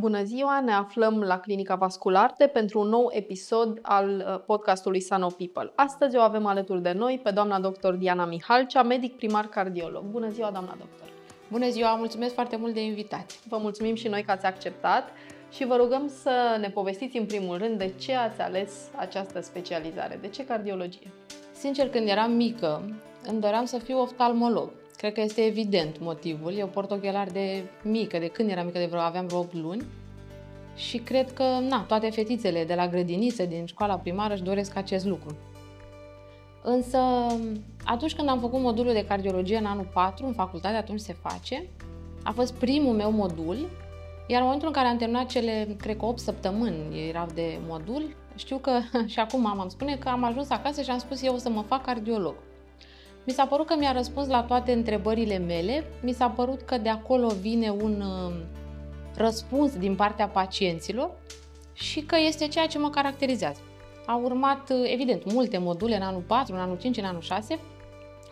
Bună 0.00 0.22
ziua! 0.22 0.60
Ne 0.60 0.72
aflăm 0.72 1.20
la 1.20 1.38
Clinica 1.38 1.74
Vascularte 1.74 2.46
pentru 2.46 2.80
un 2.80 2.88
nou 2.88 3.10
episod 3.12 3.78
al 3.82 4.08
uh, 4.08 4.40
podcastului 4.46 5.00
Sano 5.00 5.26
People. 5.26 5.72
Astăzi 5.74 6.16
o 6.16 6.20
avem 6.20 6.46
alături 6.46 6.82
de 6.82 6.92
noi 6.92 7.20
pe 7.22 7.30
doamna 7.30 7.60
doctor 7.60 7.94
Diana 7.94 8.24
Mihalcea, 8.24 8.82
medic 8.82 9.16
primar 9.16 9.46
cardiolog. 9.46 10.04
Bună 10.04 10.28
ziua, 10.28 10.50
doamna 10.50 10.74
doctor! 10.78 11.08
Bună 11.50 11.68
ziua! 11.68 11.94
Mulțumesc 11.94 12.34
foarte 12.34 12.56
mult 12.56 12.74
de 12.74 12.84
invitație! 12.84 13.40
Vă 13.48 13.58
mulțumim 13.58 13.94
și 13.94 14.08
noi 14.08 14.22
că 14.22 14.30
ați 14.30 14.46
acceptat 14.46 15.08
și 15.50 15.64
vă 15.64 15.76
rugăm 15.76 16.08
să 16.22 16.56
ne 16.60 16.68
povestiți 16.68 17.16
în 17.16 17.26
primul 17.26 17.58
rând 17.58 17.78
de 17.78 17.92
ce 17.98 18.14
ați 18.14 18.40
ales 18.40 18.72
această 18.96 19.40
specializare, 19.40 20.18
de 20.20 20.28
ce 20.28 20.44
cardiologie? 20.44 21.12
Sincer, 21.52 21.88
când 21.90 22.08
eram 22.08 22.32
mică, 22.32 22.82
îmi 23.28 23.40
doream 23.40 23.64
să 23.64 23.78
fiu 23.78 24.00
oftalmolog. 24.00 24.70
Cred 25.00 25.12
că 25.12 25.20
este 25.20 25.44
evident 25.44 26.00
motivul. 26.00 26.54
Eu 26.56 26.66
port 26.66 26.90
ochelari 26.90 27.32
de 27.32 27.62
mică, 27.82 28.18
de 28.18 28.26
când 28.26 28.50
eram 28.50 28.64
mică, 28.66 28.78
de 28.78 28.86
vreo 28.86 29.00
aveam 29.00 29.26
vreo 29.26 29.38
8 29.38 29.54
luni. 29.54 29.84
Și 30.76 30.98
cred 30.98 31.32
că, 31.32 31.42
na, 31.42 31.84
toate 31.88 32.10
fetițele 32.10 32.64
de 32.64 32.74
la 32.74 32.88
grădiniță, 32.88 33.44
din 33.44 33.66
școala 33.66 33.98
primară, 33.98 34.32
își 34.32 34.42
doresc 34.42 34.76
acest 34.76 35.06
lucru. 35.06 35.36
Însă, 36.62 36.98
atunci 37.84 38.14
când 38.14 38.28
am 38.28 38.40
făcut 38.40 38.60
modulul 38.60 38.92
de 38.92 39.04
cardiologie 39.04 39.56
în 39.56 39.64
anul 39.64 39.88
4, 39.92 40.26
în 40.26 40.32
facultate, 40.32 40.76
atunci 40.76 41.00
se 41.00 41.12
face, 41.12 41.68
a 42.22 42.30
fost 42.30 42.54
primul 42.54 42.94
meu 42.94 43.10
modul, 43.10 43.56
iar 44.26 44.40
în 44.40 44.44
momentul 44.44 44.68
în 44.68 44.74
care 44.74 44.86
am 44.86 44.96
terminat 44.96 45.26
cele, 45.26 45.76
cred 45.80 45.96
că 45.96 46.04
8 46.04 46.18
săptămâni 46.18 47.08
erau 47.08 47.26
de 47.34 47.58
modul, 47.68 48.16
știu 48.36 48.56
că 48.56 48.72
și 49.12 49.18
acum 49.18 49.40
mama 49.40 49.62
îmi 49.62 49.70
spune 49.70 49.96
că 49.96 50.08
am 50.08 50.24
ajuns 50.24 50.50
acasă 50.50 50.82
și 50.82 50.90
am 50.90 50.98
spus 50.98 51.22
eu 51.22 51.34
o 51.34 51.38
să 51.38 51.48
mă 51.48 51.62
fac 51.62 51.84
cardiolog. 51.84 52.34
Mi 53.24 53.32
s-a 53.32 53.46
părut 53.46 53.66
că 53.66 53.74
mi-a 53.78 53.92
răspuns 53.92 54.26
la 54.28 54.42
toate 54.42 54.72
întrebările 54.72 55.38
mele, 55.38 55.84
mi 56.02 56.12
s-a 56.12 56.28
părut 56.28 56.60
că 56.60 56.78
de 56.78 56.88
acolo 56.88 57.28
vine 57.40 57.70
un 57.70 58.00
uh, 58.00 58.34
răspuns 59.16 59.76
din 59.76 59.94
partea 59.94 60.28
pacienților 60.28 61.10
și 61.72 62.00
că 62.00 62.16
este 62.26 62.48
ceea 62.48 62.66
ce 62.66 62.78
mă 62.78 62.90
caracterizează. 62.90 63.60
Au 64.06 64.22
urmat, 64.22 64.70
uh, 64.70 64.90
evident, 64.92 65.32
multe 65.32 65.58
module 65.58 65.96
în 65.96 66.02
anul 66.02 66.20
4, 66.20 66.54
în 66.54 66.60
anul 66.60 66.78
5, 66.78 66.96
în 66.96 67.04
anul 67.04 67.20
6, 67.20 67.58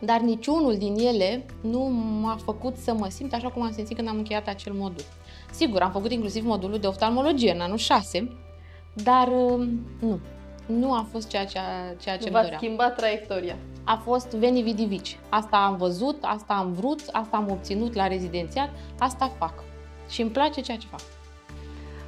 dar 0.01 0.19
niciunul 0.19 0.77
din 0.77 0.95
ele 0.97 1.45
nu 1.61 1.79
m-a 2.21 2.37
făcut 2.43 2.77
să 2.77 2.93
mă 2.93 3.07
simt 3.09 3.33
așa 3.33 3.49
cum 3.49 3.61
am 3.61 3.71
simțit 3.71 3.95
când 3.95 4.07
am 4.07 4.17
încheiat 4.17 4.47
acel 4.47 4.73
modul. 4.73 5.03
Sigur, 5.51 5.81
am 5.81 5.91
făcut 5.91 6.11
inclusiv 6.11 6.45
modulul 6.45 6.79
de 6.79 6.87
oftalmologie 6.87 7.51
în 7.51 7.59
anul 7.59 7.77
6, 7.77 8.37
dar 8.93 9.27
uh, 9.27 9.67
nu, 9.99 10.19
nu 10.65 10.93
a 10.93 11.07
fost 11.11 11.29
ceea 11.29 11.45
ce, 11.45 11.59
ceea 12.01 12.17
ce 12.17 12.29
V-a 12.29 12.49
schimbat 12.55 12.95
traiectoria. 12.95 13.57
A 13.89 13.95
fost 13.95 14.27
veni 14.27 14.61
vidi 14.61 14.85
vici. 14.85 15.19
Asta 15.29 15.57
am 15.57 15.77
văzut, 15.77 16.17
asta 16.21 16.53
am 16.53 16.73
vrut, 16.73 16.99
asta 17.11 17.37
am 17.37 17.51
obținut 17.51 17.93
la 17.93 18.07
rezidențiat, 18.07 18.69
asta 18.99 19.31
fac. 19.37 19.53
Și 20.09 20.21
îmi 20.21 20.31
place 20.31 20.61
ceea 20.61 20.77
ce 20.77 20.87
fac. 20.87 20.99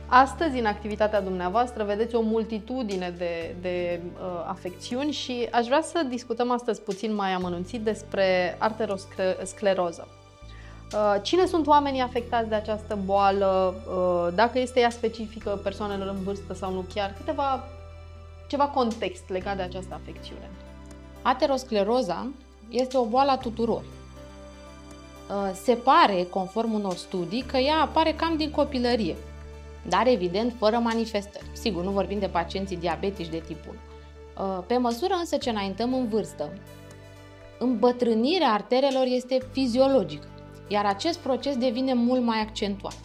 Astăzi, 0.07 0.59
în 0.59 0.65
activitatea 0.65 1.21
dumneavoastră, 1.21 1.83
vedeți 1.83 2.15
o 2.15 2.21
multitudine 2.21 3.13
de, 3.17 3.55
de 3.61 4.01
uh, 4.13 4.45
afecțiuni 4.47 5.11
și 5.11 5.47
aș 5.51 5.65
vrea 5.65 5.81
să 5.81 6.05
discutăm 6.09 6.51
astăzi 6.51 6.81
puțin 6.81 7.15
mai 7.15 7.31
amănunțit 7.31 7.81
despre 7.81 8.55
arteroscleroză. 8.59 10.07
Uh, 10.93 11.15
cine 11.21 11.45
sunt 11.45 11.67
oamenii 11.67 12.01
afectați 12.01 12.49
de 12.49 12.55
această 12.55 12.97
boală? 13.05 13.73
Uh, 13.87 14.35
dacă 14.35 14.59
este 14.59 14.79
ea 14.79 14.89
specifică 14.89 15.59
persoanelor 15.63 16.07
în 16.07 16.23
vârstă 16.23 16.53
sau 16.53 16.73
nu 16.73 16.85
chiar? 16.93 17.13
Câteva, 17.17 17.63
ceva 18.47 18.65
context 18.65 19.29
legat 19.29 19.55
de 19.55 19.61
această 19.61 19.93
afecțiune. 19.93 20.49
Ateroscleroza 21.21 22.27
este 22.69 22.97
o 22.97 23.05
boală 23.05 23.31
a 23.31 23.37
tuturor. 23.37 23.81
Uh, 23.81 25.51
se 25.63 25.73
pare, 25.73 26.23
conform 26.29 26.73
unor 26.73 26.95
studii, 26.95 27.41
că 27.41 27.57
ea 27.57 27.81
apare 27.81 28.13
cam 28.13 28.37
din 28.37 28.51
copilărie, 28.51 29.15
dar 29.87 30.07
evident 30.07 30.53
fără 30.57 30.77
manifestări. 30.77 31.45
Sigur, 31.53 31.83
nu 31.83 31.91
vorbim 31.91 32.19
de 32.19 32.27
pacienții 32.27 32.77
diabetici 32.77 33.29
de 33.29 33.43
tipul. 33.47 33.75
Pe 34.67 34.77
măsură 34.77 35.13
însă 35.19 35.37
ce 35.37 35.49
înaintăm 35.49 35.93
în 35.93 36.07
vârstă, 36.07 36.53
îmbătrânirea 37.59 38.51
arterelor 38.53 39.05
este 39.05 39.37
fiziologică 39.51 40.27
iar 40.71 40.85
acest 40.85 41.19
proces 41.19 41.57
devine 41.57 41.93
mult 41.93 42.23
mai 42.23 42.39
accentuat. 42.39 42.97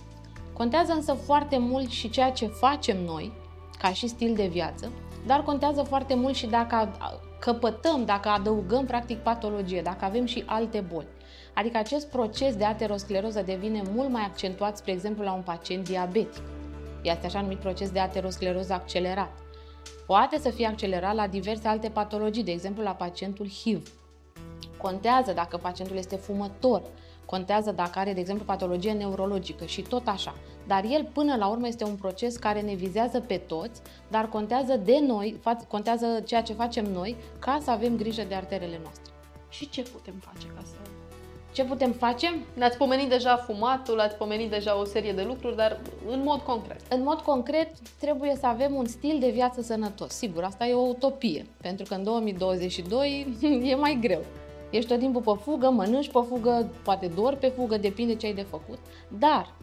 Contează 0.53 0.93
însă 0.93 1.13
foarte 1.13 1.59
mult 1.59 1.91
și 1.91 2.11
ceea 2.11 2.31
ce 2.31 2.47
facem 2.47 3.05
noi, 3.05 3.33
ca 3.79 3.93
și 3.93 4.07
stil 4.07 4.35
de 4.35 4.47
viață, 4.47 4.93
dar 5.27 5.43
contează 5.43 5.83
foarte 5.83 6.15
mult 6.15 6.35
și 6.35 6.47
dacă 6.47 6.97
căpătăm, 7.39 8.05
dacă 8.05 8.29
adăugăm 8.29 8.85
practic 8.85 9.19
patologie, 9.19 9.83
dacă 9.83 10.05
avem 10.05 10.27
și 10.27 10.43
alte 10.47 10.81
boli. 10.93 11.07
Adică 11.55 11.79
acest 11.79 12.07
proces 12.07 12.57
de 12.57 12.65
ateroscleroză 12.65 13.43
devine 13.43 13.83
mult 13.95 14.11
mai 14.11 14.23
accentuat, 14.23 14.77
spre 14.77 14.93
exemplu, 14.93 15.25
la 15.25 15.33
un 15.33 15.43
pacient 15.43 15.89
diabetic. 15.89 16.43
Este 17.03 17.27
așa 17.27 17.41
numit 17.41 17.59
proces 17.59 17.91
de 17.91 17.99
ateroscleroză 17.99 18.73
accelerat. 18.73 19.33
Poate 20.07 20.39
să 20.39 20.51
fie 20.51 20.67
accelerat 20.67 21.15
la 21.15 21.27
diverse 21.27 21.69
alte 21.69 21.89
patologii, 21.89 22.45
de 22.45 22.51
exemplu 22.51 22.83
la 22.83 22.95
pacientul 22.95 23.49
HIV. 23.49 23.93
Contează 24.79 25.33
dacă 25.33 25.57
pacientul 25.57 25.97
este 25.97 26.17
fumător, 26.17 26.83
Contează 27.27 27.73
dacă 27.73 27.99
are, 27.99 28.13
de 28.13 28.21
exemplu, 28.21 28.45
patologie 28.45 28.93
neurologică 28.93 29.65
și 29.65 29.83
tot 29.83 30.07
așa. 30.07 30.35
Dar 30.67 30.85
el, 30.85 31.09
până 31.13 31.37
la 31.37 31.47
urmă, 31.47 31.67
este 31.67 31.85
un 31.85 31.95
proces 31.95 32.37
care 32.37 32.61
ne 32.61 32.75
vizează 32.75 33.21
pe 33.21 33.37
toți, 33.37 33.81
dar 34.09 34.29
contează 34.29 34.77
de 34.77 34.99
noi, 35.07 35.41
contează 35.69 36.07
ceea 36.25 36.43
ce 36.43 36.53
facem 36.53 36.85
noi, 36.85 37.17
ca 37.39 37.59
să 37.63 37.71
avem 37.71 37.97
grijă 37.97 38.23
de 38.29 38.35
arterele 38.35 38.79
noastre. 38.83 39.13
Și 39.49 39.69
ce 39.69 39.83
putem 39.83 40.15
face 40.21 40.47
ca 40.55 40.63
să... 40.65 40.75
Ce 41.53 41.65
putem 41.65 41.93
face? 41.93 42.39
Ne-ați 42.55 42.77
pomenit 42.77 43.09
deja 43.09 43.37
fumatul, 43.37 44.01
ați 44.01 44.17
pomenit 44.17 44.51
deja 44.51 44.79
o 44.79 44.85
serie 44.85 45.13
de 45.13 45.23
lucruri, 45.23 45.57
dar 45.57 45.81
în 46.09 46.23
mod 46.23 46.41
concret. 46.41 46.81
În 46.91 47.03
mod 47.03 47.21
concret, 47.21 47.71
trebuie 48.01 48.37
să 48.41 48.47
avem 48.47 48.75
un 48.75 48.87
stil 48.87 49.17
de 49.21 49.31
viață 49.31 49.63
sănătos. 49.63 50.13
Sigur, 50.13 50.43
asta 50.43 50.67
e 50.67 50.75
o 50.75 50.87
utopie, 50.89 51.47
pentru 51.61 51.85
că 51.89 51.95
în 51.95 52.03
2022 52.03 53.37
e 53.71 53.75
mai 53.75 53.99
greu. 54.01 54.25
Ești 54.71 54.89
tot 54.91 54.99
timpul 54.99 55.23
pe 55.23 55.41
fugă, 55.43 55.71
mănânci 55.71 56.11
pe 56.11 56.21
fugă, 56.29 56.71
poate 56.83 57.07
dor 57.07 57.35
pe 57.35 57.49
fugă, 57.49 57.77
depinde 57.77 58.15
ce 58.15 58.27
ai 58.27 58.35
de 58.35 58.43
făcut. 58.43 58.79
Dar 59.19 59.55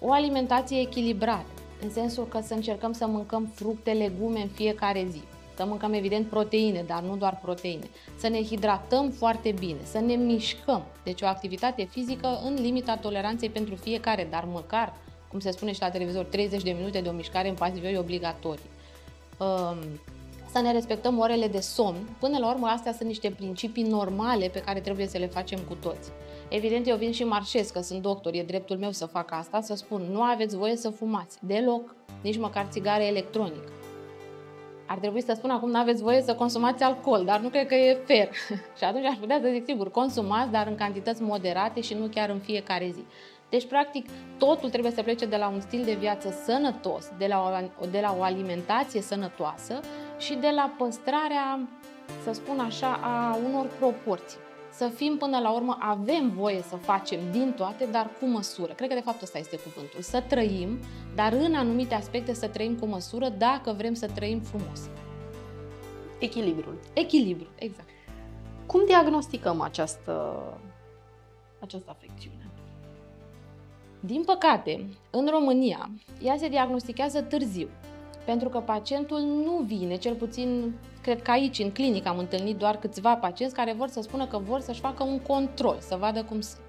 o 0.00 0.12
alimentație 0.12 0.80
echilibrată, 0.80 1.46
în 1.82 1.90
sensul 1.90 2.26
că 2.26 2.40
să 2.40 2.54
încercăm 2.54 2.92
să 2.92 3.06
mâncăm 3.06 3.50
fructe, 3.54 3.90
legume 3.90 4.40
în 4.40 4.48
fiecare 4.48 5.06
zi. 5.10 5.22
Să 5.56 5.64
mâncăm 5.66 5.92
evident 5.92 6.26
proteine, 6.26 6.84
dar 6.86 7.02
nu 7.02 7.16
doar 7.16 7.38
proteine. 7.42 7.88
Să 8.18 8.28
ne 8.28 8.42
hidratăm 8.42 9.10
foarte 9.10 9.54
bine, 9.58 9.78
să 9.84 9.98
ne 9.98 10.14
mișcăm. 10.14 10.82
Deci 11.04 11.22
o 11.22 11.26
activitate 11.26 11.84
fizică 11.90 12.40
în 12.44 12.54
limita 12.54 12.96
toleranței 12.96 13.50
pentru 13.50 13.74
fiecare, 13.74 14.26
dar 14.30 14.44
măcar, 14.52 14.94
cum 15.28 15.40
se 15.40 15.50
spune 15.50 15.72
și 15.72 15.80
la 15.80 15.90
televizor, 15.90 16.24
30 16.24 16.62
de 16.62 16.70
minute 16.70 17.00
de 17.00 17.08
o 17.08 17.12
mișcare 17.12 17.48
în 17.48 17.54
pasivioi 17.54 17.96
obligatorii. 17.96 18.70
Um, 19.38 19.78
să 20.52 20.60
ne 20.60 20.72
respectăm 20.72 21.18
orele 21.18 21.46
de 21.46 21.60
somn. 21.60 22.16
Până 22.20 22.38
la 22.38 22.48
urmă, 22.48 22.66
astea 22.66 22.92
sunt 22.92 23.08
niște 23.08 23.30
principii 23.30 23.82
normale 23.82 24.48
pe 24.48 24.60
care 24.60 24.80
trebuie 24.80 25.06
să 25.06 25.18
le 25.18 25.26
facem 25.26 25.58
cu 25.68 25.74
toți. 25.74 26.10
Evident, 26.48 26.88
eu 26.88 26.96
vin 26.96 27.12
și 27.12 27.24
marșez, 27.24 27.70
că 27.70 27.80
sunt 27.80 28.02
doctor, 28.02 28.34
e 28.34 28.42
dreptul 28.42 28.76
meu 28.76 28.90
să 28.90 29.06
fac 29.06 29.32
asta, 29.32 29.60
să 29.60 29.74
spun, 29.74 30.02
nu 30.12 30.22
aveți 30.22 30.56
voie 30.56 30.76
să 30.76 30.90
fumați, 30.90 31.38
deloc, 31.40 31.94
nici 32.22 32.38
măcar 32.38 32.66
țigare 32.70 33.06
electronică. 33.06 33.72
Ar 34.86 34.98
trebui 34.98 35.22
să 35.22 35.32
spun 35.36 35.50
acum, 35.50 35.70
nu 35.70 35.78
aveți 35.78 36.02
voie 36.02 36.22
să 36.22 36.34
consumați 36.34 36.82
alcool, 36.82 37.24
dar 37.24 37.40
nu 37.40 37.48
cred 37.48 37.66
că 37.66 37.74
e 37.74 38.02
fair. 38.06 38.28
și 38.78 38.84
atunci 38.84 39.04
aș 39.04 39.16
putea 39.16 39.40
să 39.42 39.48
zic, 39.52 39.64
sigur, 39.64 39.90
consumați, 39.90 40.50
dar 40.50 40.66
în 40.66 40.74
cantități 40.74 41.22
moderate 41.22 41.80
și 41.80 41.94
nu 41.94 42.06
chiar 42.06 42.28
în 42.28 42.38
fiecare 42.38 42.90
zi. 42.94 43.04
Deci, 43.50 43.66
practic, 43.66 44.08
totul 44.38 44.70
trebuie 44.70 44.92
să 44.92 45.02
plece 45.02 45.26
de 45.26 45.36
la 45.36 45.48
un 45.48 45.60
stil 45.60 45.84
de 45.84 45.94
viață 45.94 46.34
sănătos, 46.44 47.10
de 47.18 47.26
la 47.26 47.68
o, 47.80 47.86
de 47.86 48.00
la 48.00 48.16
o 48.18 48.22
alimentație 48.22 49.00
sănătoasă 49.00 49.80
și 50.18 50.34
de 50.34 50.50
la 50.54 50.74
păstrarea, 50.78 51.68
să 52.22 52.32
spun 52.32 52.58
așa, 52.58 52.92
a 53.02 53.38
unor 53.48 53.66
proporții. 53.78 54.38
Să 54.72 54.88
fim 54.88 55.16
până 55.16 55.38
la 55.38 55.50
urmă, 55.50 55.76
avem 55.80 56.30
voie 56.30 56.62
să 56.62 56.76
facem 56.76 57.18
din 57.30 57.52
toate, 57.56 57.88
dar 57.90 58.10
cu 58.20 58.26
măsură. 58.26 58.72
Cred 58.72 58.88
că 58.88 58.94
de 58.94 59.00
fapt 59.00 59.22
ăsta 59.22 59.38
este 59.38 59.58
cuvântul. 59.58 60.00
Să 60.00 60.22
trăim, 60.28 60.78
dar 61.14 61.32
în 61.32 61.54
anumite 61.54 61.94
aspecte 61.94 62.34
să 62.34 62.48
trăim 62.48 62.76
cu 62.78 62.86
măsură 62.86 63.28
dacă 63.28 63.72
vrem 63.72 63.94
să 63.94 64.06
trăim 64.14 64.40
frumos. 64.40 64.80
Echilibrul. 66.18 66.78
Echilibru, 66.92 67.46
exact. 67.58 67.88
Cum 68.66 68.86
diagnosticăm 68.86 69.60
această, 69.60 70.42
această 71.60 71.90
afecțiune? 71.90 72.50
Din 74.00 74.22
păcate, 74.24 74.88
în 75.10 75.28
România, 75.30 75.90
ea 76.22 76.36
se 76.38 76.48
diagnostichează 76.48 77.22
târziu. 77.22 77.68
Pentru 78.28 78.48
că 78.48 78.58
pacientul 78.58 79.20
nu 79.20 79.64
vine, 79.66 79.96
cel 79.96 80.14
puțin 80.14 80.74
cred 81.02 81.22
că 81.22 81.30
aici, 81.30 81.58
în 81.58 81.70
clinică, 81.70 82.08
am 82.08 82.18
întâlnit 82.18 82.56
doar 82.56 82.76
câțiva 82.76 83.16
pacienți 83.16 83.54
care 83.54 83.72
vor 83.72 83.88
să 83.88 84.00
spună 84.00 84.26
că 84.26 84.38
vor 84.38 84.60
să-și 84.60 84.80
facă 84.80 85.02
un 85.02 85.18
control, 85.18 85.76
să 85.80 85.96
vadă 85.96 86.22
cum 86.22 86.40
sunt. 86.40 86.62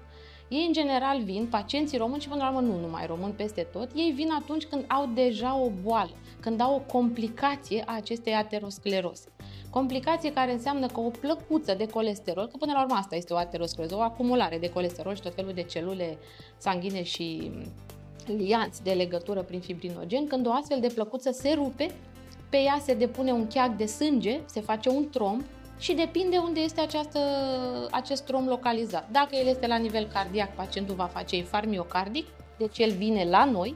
Ei, 0.48 0.64
în 0.66 0.72
general, 0.72 1.22
vin, 1.22 1.46
pacienții 1.50 1.98
români 1.98 2.20
și, 2.20 2.28
până 2.28 2.42
la 2.42 2.48
urmă, 2.48 2.60
nu 2.60 2.80
numai 2.80 3.06
români 3.06 3.32
peste 3.32 3.66
tot, 3.72 3.88
ei 3.94 4.10
vin 4.10 4.28
atunci 4.40 4.64
când 4.64 4.84
au 4.88 5.10
deja 5.14 5.58
o 5.58 5.70
boală, 5.82 6.10
când 6.40 6.60
au 6.60 6.74
o 6.74 6.92
complicație 6.92 7.82
a 7.86 7.94
acestei 7.94 8.34
ateroscleroze. 8.34 9.28
Complicație 9.70 10.32
care 10.32 10.52
înseamnă 10.52 10.86
că 10.86 11.00
o 11.00 11.10
plăcuță 11.10 11.74
de 11.74 11.86
colesterol, 11.86 12.46
că 12.46 12.56
până 12.58 12.72
la 12.72 12.82
urmă 12.82 12.94
asta 12.94 13.16
este 13.16 13.32
o 13.32 13.36
ateroscleroză, 13.36 13.96
o 13.96 14.00
acumulare 14.00 14.58
de 14.58 14.70
colesterol 14.70 15.14
și 15.14 15.22
tot 15.22 15.34
felul 15.34 15.52
de 15.52 15.62
celule 15.62 16.18
sanguine 16.58 17.02
și 17.02 17.50
lianți 18.26 18.82
de 18.82 18.90
legătură 18.90 19.42
prin 19.42 19.60
fibrinogen, 19.60 20.26
când 20.26 20.46
o 20.46 20.52
astfel 20.52 20.80
de 20.80 20.90
plăcuță 20.94 21.30
se 21.30 21.52
rupe, 21.54 21.94
pe 22.48 22.56
ea 22.56 22.80
se 22.84 22.94
depune 22.94 23.32
un 23.32 23.46
cheac 23.46 23.76
de 23.76 23.86
sânge, 23.86 24.40
se 24.46 24.60
face 24.60 24.88
un 24.88 25.08
tromb 25.10 25.42
și 25.78 25.94
depinde 25.94 26.36
unde 26.36 26.60
este 26.60 26.80
această, 26.80 27.18
acest 27.90 28.24
tromb 28.24 28.48
localizat. 28.48 29.08
Dacă 29.10 29.36
el 29.36 29.46
este 29.46 29.66
la 29.66 29.76
nivel 29.76 30.08
cardiac, 30.12 30.54
pacientul 30.54 30.94
va 30.94 31.04
face 31.04 31.36
infarct 31.36 31.68
miocardic, 31.68 32.26
deci 32.58 32.78
el 32.78 32.90
vine 32.90 33.24
la 33.24 33.44
noi 33.44 33.74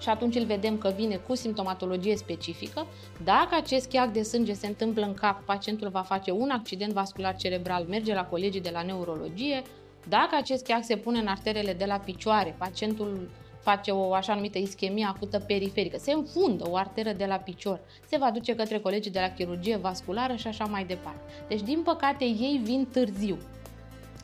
și 0.00 0.08
atunci 0.08 0.34
îl 0.34 0.44
vedem 0.44 0.78
că 0.78 0.92
vine 0.96 1.16
cu 1.16 1.34
simptomatologie 1.34 2.16
specifică. 2.16 2.86
Dacă 3.24 3.54
acest 3.54 3.90
cheac 3.90 4.12
de 4.12 4.22
sânge 4.22 4.52
se 4.52 4.66
întâmplă 4.66 5.04
în 5.04 5.14
cap, 5.14 5.44
pacientul 5.44 5.88
va 5.88 6.02
face 6.02 6.30
un 6.30 6.50
accident 6.50 6.92
vascular 6.92 7.36
cerebral, 7.36 7.84
merge 7.88 8.14
la 8.14 8.24
colegii 8.24 8.60
de 8.60 8.70
la 8.72 8.82
neurologie. 8.82 9.62
Dacă 10.08 10.36
acest 10.36 10.66
cheac 10.66 10.84
se 10.84 10.96
pune 10.96 11.18
în 11.18 11.26
arterele 11.26 11.72
de 11.72 11.84
la 11.84 11.98
picioare, 11.98 12.54
pacientul 12.58 13.30
face 13.70 13.90
o 13.90 14.14
așa 14.14 14.34
numită 14.34 14.58
ischemie 14.58 15.06
acută 15.08 15.38
periferică, 15.38 15.98
se 15.98 16.12
înfundă 16.12 16.64
o 16.68 16.76
arteră 16.76 17.12
de 17.12 17.24
la 17.26 17.36
picior, 17.36 17.80
se 18.08 18.16
va 18.16 18.30
duce 18.30 18.54
către 18.54 18.78
colegii 18.78 19.10
de 19.10 19.20
la 19.20 19.34
chirurgie 19.34 19.76
vasculară 19.76 20.34
și 20.34 20.46
așa 20.46 20.64
mai 20.64 20.84
departe. 20.84 21.20
Deci, 21.48 21.62
din 21.62 21.80
păcate, 21.84 22.24
ei 22.24 22.60
vin 22.62 22.86
târziu. 22.92 23.38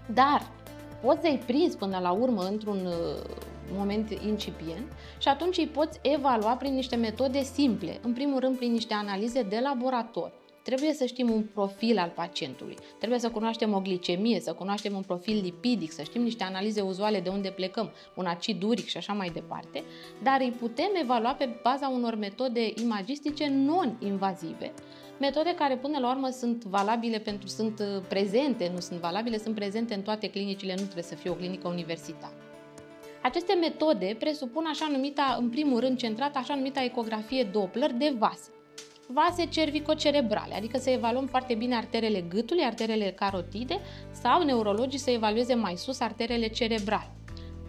Dar 0.07 0.51
poți 1.01 1.21
să-i 1.21 1.43
prinzi 1.47 1.77
până 1.77 1.99
la 1.99 2.11
urmă 2.11 2.43
într-un 2.43 2.87
uh, 2.87 3.25
moment 3.77 4.11
incipient 4.11 4.93
și 5.19 5.29
atunci 5.29 5.57
îi 5.57 5.67
poți 5.67 5.99
evalua 6.03 6.53
prin 6.57 6.75
niște 6.75 6.97
metode 6.97 7.43
simple, 7.43 7.99
în 8.03 8.13
primul 8.13 8.41
rând 8.41 8.57
prin 8.57 8.73
niște 8.73 8.95
analize 8.95 9.43
de 9.43 9.61
laborator 9.63 10.33
Trebuie 10.63 10.93
să 10.93 11.05
știm 11.05 11.31
un 11.31 11.43
profil 11.43 11.99
al 11.99 12.13
pacientului, 12.15 12.77
trebuie 12.99 13.19
să 13.19 13.31
cunoaștem 13.31 13.75
o 13.75 13.81
glicemie, 13.81 14.41
să 14.41 14.53
cunoaștem 14.53 14.95
un 14.95 15.03
profil 15.03 15.41
lipidic, 15.43 15.93
să 15.93 16.03
știm 16.03 16.23
niște 16.23 16.45
analize 16.45 16.81
uzuale 16.81 17.21
de 17.21 17.29
unde 17.29 17.51
plecăm, 17.51 17.91
un 18.15 18.27
acid 18.27 18.63
uric 18.63 18.87
și 18.87 18.97
așa 18.97 19.13
mai 19.13 19.31
departe, 19.31 19.83
dar 20.23 20.41
îi 20.41 20.51
putem 20.51 20.91
evalua 21.03 21.35
pe 21.35 21.49
baza 21.63 21.89
unor 21.89 22.15
metode 22.15 22.73
imagistice 22.83 23.49
non-invazive, 23.49 24.73
metode 25.21 25.55
care 25.55 25.77
până 25.77 25.99
la 25.99 26.11
urmă 26.11 26.29
sunt 26.29 26.65
valabile 26.65 27.19
pentru, 27.19 27.49
sunt 27.49 27.79
uh, 27.81 28.03
prezente, 28.09 28.71
nu 28.75 28.81
sunt 28.81 29.01
valabile, 29.01 29.39
sunt 29.39 29.55
prezente 29.55 29.95
în 29.95 30.03
toate 30.03 30.31
clinicile, 30.31 30.73
nu 30.73 30.83
trebuie 30.83 31.03
să 31.03 31.15
fie 31.15 31.31
o 31.31 31.35
clinică 31.35 31.69
universitară. 31.69 32.35
Aceste 33.23 33.55
metode 33.55 34.17
presupun 34.19 34.65
așa 34.67 34.89
numita, 34.91 35.37
în 35.39 35.49
primul 35.49 35.81
rând 35.81 35.99
centrat, 35.99 36.37
așa 36.37 36.55
numita 36.55 36.85
ecografie 36.85 37.43
Doppler 37.43 37.93
de 37.93 38.15
vase 38.19 38.51
vase 39.15 39.45
cervicocerebrale, 39.45 40.55
adică 40.55 40.79
să 40.79 40.91
evaluăm 40.91 41.27
foarte 41.27 41.55
bine 41.55 41.77
arterele 41.77 42.21
gâtului, 42.21 42.65
arterele 42.65 43.11
carotide 43.11 43.79
sau 44.11 44.43
neurologii 44.43 44.99
să 44.99 45.11
evalueze 45.11 45.55
mai 45.55 45.77
sus 45.77 46.01
arterele 46.01 46.47
cerebrale. 46.47 47.11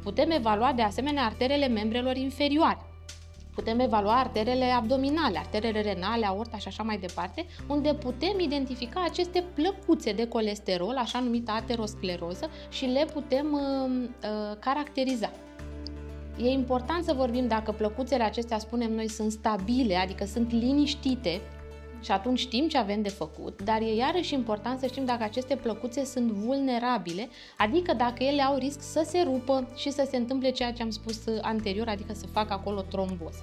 Putem 0.03 0.31
evalua 0.31 0.73
de 0.73 0.81
asemenea 0.81 1.25
arterele 1.25 1.67
membrelor 1.67 2.15
inferioare. 2.15 2.85
Putem 3.55 3.79
evalua 3.79 4.19
arterele 4.19 4.65
abdominale, 4.65 5.37
arterele 5.37 5.81
renale, 5.81 6.25
aorta 6.25 6.57
și 6.57 6.67
așa 6.67 6.83
mai 6.83 6.97
departe, 6.97 7.45
unde 7.67 7.93
putem 7.93 8.39
identifica 8.39 9.03
aceste 9.03 9.43
plăcuțe 9.53 10.11
de 10.11 10.27
colesterol, 10.27 10.97
așa 10.97 11.19
numită 11.19 11.51
ateroscleroză, 11.51 12.49
și 12.69 12.85
le 12.85 13.05
putem 13.13 13.53
uh, 13.53 14.09
uh, 14.29 14.57
caracteriza. 14.59 15.31
E 16.37 16.49
important 16.49 17.03
să 17.03 17.13
vorbim 17.13 17.47
dacă 17.47 17.71
plăcuțele 17.71 18.23
acestea, 18.23 18.57
spunem 18.57 18.93
noi, 18.93 19.09
sunt 19.09 19.31
stabile, 19.31 19.95
adică 19.95 20.25
sunt 20.25 20.51
liniștite 20.51 21.41
și 22.01 22.11
atunci 22.11 22.39
știm 22.39 22.67
ce 22.67 22.77
avem 22.77 23.01
de 23.01 23.09
făcut, 23.09 23.61
dar 23.61 23.81
e 23.81 23.95
iarăși 23.95 24.33
important 24.33 24.79
să 24.79 24.85
știm 24.87 25.05
dacă 25.05 25.23
aceste 25.23 25.55
plăcuțe 25.55 26.05
sunt 26.05 26.31
vulnerabile, 26.31 27.29
adică 27.57 27.93
dacă 27.93 28.23
ele 28.23 28.41
au 28.41 28.57
risc 28.57 28.81
să 28.81 29.03
se 29.05 29.21
rupă 29.23 29.67
și 29.75 29.91
să 29.91 30.07
se 30.09 30.17
întâmple 30.17 30.49
ceea 30.49 30.73
ce 30.73 30.81
am 30.81 30.89
spus 30.89 31.23
anterior, 31.41 31.87
adică 31.87 32.13
să 32.13 32.27
facă 32.27 32.53
acolo 32.53 32.81
tromboz. 32.81 33.35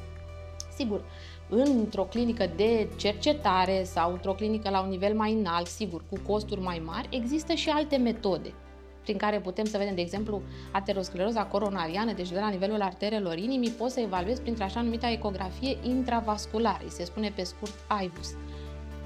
Sigur, 0.76 1.04
într-o 1.48 2.02
clinică 2.04 2.50
de 2.56 2.88
cercetare 2.96 3.82
sau 3.84 4.12
într-o 4.12 4.32
clinică 4.32 4.70
la 4.70 4.80
un 4.82 4.88
nivel 4.88 5.14
mai 5.14 5.32
înalt, 5.32 5.66
sigur, 5.66 6.04
cu 6.10 6.18
costuri 6.26 6.60
mai 6.60 6.82
mari, 6.84 7.08
există 7.10 7.52
și 7.52 7.68
alte 7.68 7.96
metode 7.96 8.54
prin 9.02 9.16
care 9.16 9.40
putem 9.40 9.64
să 9.64 9.78
vedem, 9.78 9.94
de 9.94 10.00
exemplu, 10.00 10.42
ateroscleroza 10.72 11.44
coronariană, 11.44 12.12
deci 12.12 12.30
de 12.30 12.38
la 12.38 12.48
nivelul 12.48 12.80
arterelor 12.80 13.36
inimii, 13.36 13.70
poți 13.70 13.94
să 13.94 14.00
evaluezi 14.00 14.40
printr 14.40 14.62
așa 14.62 14.80
numită 14.80 15.06
ecografie 15.06 15.78
intravasculară, 15.82 16.84
se 16.88 17.04
spune 17.04 17.32
pe 17.36 17.42
scurt 17.42 17.74
IVUS. 18.02 18.34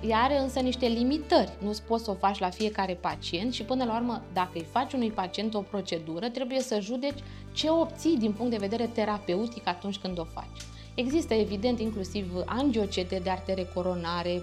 Ea 0.09 0.19
are 0.19 0.39
însă 0.39 0.61
niște 0.61 0.87
limitări, 0.87 1.53
nu 1.59 1.73
poți 1.87 2.05
să 2.05 2.11
o 2.11 2.15
faci 2.15 2.39
la 2.39 2.51
fiecare 2.51 2.95
pacient 2.95 3.53
și 3.53 3.63
până 3.63 3.85
la 3.85 3.97
urmă, 3.97 4.23
dacă 4.33 4.51
îi 4.55 4.67
faci 4.71 4.93
unui 4.93 5.11
pacient 5.11 5.55
o 5.55 5.61
procedură, 5.61 6.29
trebuie 6.29 6.61
să 6.61 6.81
judeci 6.81 7.23
ce 7.53 7.71
obții 7.71 8.17
din 8.17 8.33
punct 8.33 8.51
de 8.51 8.57
vedere 8.57 8.87
terapeutic 8.87 9.67
atunci 9.67 9.99
când 9.99 10.19
o 10.19 10.25
faci. 10.25 10.63
Există 10.95 11.35
evident 11.35 11.81
inclusiv 11.81 12.33
angiocete 12.47 13.21
de 13.23 13.31
artere 13.31 13.71
coronare 13.75 14.43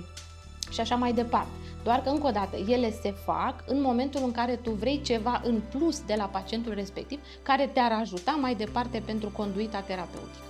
și 0.72 0.80
așa 0.80 0.96
mai 0.96 1.14
departe. 1.14 1.52
Doar 1.84 2.02
că, 2.02 2.10
încă 2.10 2.28
o 2.28 2.32
dată, 2.32 2.58
ele 2.68 2.92
se 2.92 3.12
fac 3.26 3.64
în 3.68 3.82
momentul 3.82 4.22
în 4.24 4.32
care 4.32 4.56
tu 4.56 4.72
vrei 4.72 5.02
ceva 5.02 5.42
în 5.44 5.62
plus 5.70 6.02
de 6.06 6.14
la 6.18 6.24
pacientul 6.24 6.74
respectiv, 6.74 7.20
care 7.42 7.70
te-ar 7.74 7.92
ajuta 7.92 8.38
mai 8.42 8.56
departe 8.56 9.02
pentru 9.06 9.30
conduita 9.30 9.80
terapeutică. 9.80 10.46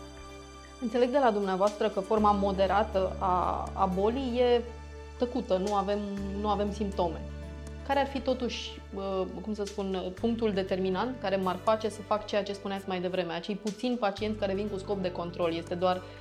Înțeleg 0.82 1.10
de 1.10 1.18
la 1.18 1.32
dumneavoastră 1.32 1.90
că 1.90 2.00
forma 2.00 2.32
moderată 2.32 3.16
a, 3.20 3.70
a 3.74 3.86
bolii 3.86 4.40
e 4.40 4.62
tăcută, 5.18 5.58
nu 5.58 5.74
avem, 5.74 6.00
nu 6.42 6.48
avem 6.48 6.74
simptome. 6.74 7.22
Care 7.88 8.00
ar 8.00 8.08
fi 8.08 8.20
totuși, 8.20 8.82
cum 9.42 9.54
să 9.54 9.64
spun, 9.64 10.12
punctul 10.20 10.52
determinant 10.54 11.16
care 11.22 11.36
m-ar 11.36 11.60
face 11.64 11.90
să 11.90 12.02
fac 12.02 12.26
ceea 12.26 12.44
ce 12.44 12.54
spuneați 12.54 12.88
mai 12.88 13.02
devreme? 13.02 13.34
Acei 13.34 13.56
puțini 13.56 13.98
pacienți 13.98 14.40
care 14.40 14.54
vin 14.54 14.68
cu 14.68 14.78
scop 14.78 15.02
de 15.02 15.12
control. 15.12 15.54
Este 15.54 15.76
doar 15.76 15.96
Uh, 15.96 16.04
uh, 16.04 16.21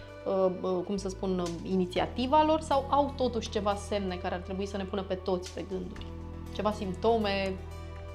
cum 0.84 0.96
să 0.96 1.08
spun, 1.08 1.38
uh, 1.38 1.49
inițiativa 1.62 2.43
lor 2.44 2.61
sau 2.61 2.87
au 2.90 3.12
totuși 3.17 3.50
ceva 3.50 3.75
semne 3.75 4.16
care 4.16 4.35
ar 4.35 4.40
trebui 4.40 4.66
să 4.66 4.76
ne 4.76 4.85
pună 4.85 5.02
pe 5.02 5.14
toți 5.14 5.54
pe 5.54 5.64
gânduri? 5.68 6.06
Ceva 6.54 6.73
simptome 6.73 7.54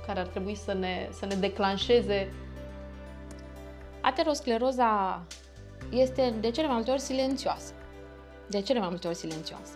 care 0.06 0.20
ar 0.20 0.28
trebui 0.28 0.56
să 0.56 0.74
ne, 0.74 1.10
să 1.12 1.26
ne 1.26 1.36
declanșeze? 1.36 2.34
Ateroscleroza 4.02 5.24
este 5.90 6.34
de 6.40 6.52
cele 6.52 6.68
mai 6.68 6.76
multe 6.76 6.92
ori 6.92 7.02
silențioasă. 7.02 7.74
De 8.50 8.62
cele 8.62 8.80
mai 8.80 8.90
multe 8.90 9.08
ori 9.08 9.16
silențioasă. 9.16 9.74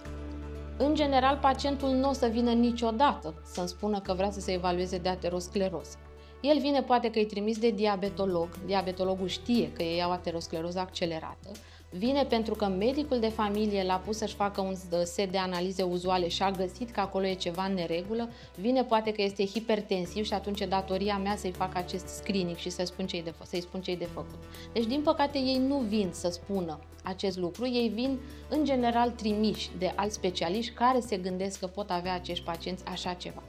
În 0.77 0.96
general, 0.96 1.38
pacientul 1.38 1.89
nu 1.89 2.10
o 2.10 2.13
să 2.13 2.27
vină 2.27 2.51
niciodată 2.51 3.34
să-mi 3.44 3.68
spună 3.68 4.00
că 4.00 4.13
vrea 4.13 4.32
să 4.32 4.39
se 4.39 4.51
evalueze 4.51 4.98
de 4.98 5.10
ateroscleroză. 5.10 5.98
El 6.42 6.60
vine 6.60 6.82
poate 6.82 7.10
că 7.10 7.20
îi 7.20 7.25
trimis 7.25 7.58
de 7.58 7.70
diabetolog, 7.70 8.48
diabetologul 8.65 9.27
știe 9.27 9.72
că 9.72 9.84
ei 9.84 10.03
au 10.03 10.12
ateroscleroză 10.12 10.80
accelerată, 10.80 11.51
Vine 11.91 12.25
pentru 12.25 12.55
că 12.55 12.65
medicul 12.65 13.19
de 13.19 13.27
familie 13.27 13.84
l-a 13.84 14.01
pus 14.05 14.17
să-și 14.17 14.36
facă 14.36 14.62
un 14.62 14.75
set 15.03 15.31
de 15.31 15.38
analize 15.38 15.84
uzuale 15.84 16.27
și 16.27 16.43
a 16.43 16.51
găsit 16.51 16.91
că 16.91 17.00
acolo 17.00 17.25
e 17.25 17.34
ceva 17.34 17.65
în 17.65 17.74
neregulă. 17.74 18.29
Vine 18.55 18.84
poate 18.84 19.12
că 19.12 19.22
este 19.22 19.46
hipertensiv 19.46 20.25
și 20.25 20.34
atunci 20.34 20.60
e 20.60 20.65
datoria 20.65 21.17
mea 21.17 21.36
să-i 21.36 21.51
fac 21.51 21.75
acest 21.75 22.08
screening 22.08 22.55
și 22.55 22.69
să 22.69 22.84
spun 22.86 23.08
ce 23.08 23.22
de, 23.22 23.34
să-i 23.43 23.62
spun 23.62 23.81
ce 23.81 23.96
de 23.96 24.05
făcut. 24.05 24.39
Deci, 24.74 24.86
din 24.86 25.01
păcate, 25.01 25.38
ei 25.38 25.58
nu 25.67 25.77
vin 25.77 26.10
să 26.12 26.29
spună 26.29 26.79
acest 27.03 27.38
lucru, 27.38 27.67
ei 27.67 27.88
vin 27.88 28.19
în 28.50 28.65
general 28.65 29.10
trimiși 29.10 29.69
de 29.77 29.93
alți 29.96 30.15
specialiști 30.15 30.74
care 30.74 31.00
se 31.00 31.17
gândesc 31.17 31.60
că 31.60 31.67
pot 31.67 31.89
avea 31.89 32.13
acești 32.13 32.43
pacienți 32.43 32.84
așa 32.86 33.13
ceva. 33.13 33.43